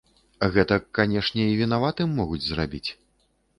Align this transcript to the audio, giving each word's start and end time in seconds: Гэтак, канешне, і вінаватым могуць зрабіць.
Гэтак, 0.55 0.87
канешне, 0.99 1.45
і 1.51 1.59
вінаватым 1.61 2.17
могуць 2.23 2.43
зрабіць. 2.49 2.85